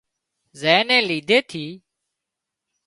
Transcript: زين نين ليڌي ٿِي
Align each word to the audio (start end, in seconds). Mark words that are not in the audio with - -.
زين 0.59 0.79
نين 0.87 1.01
ليڌي 1.09 1.39
ٿِي 1.49 1.65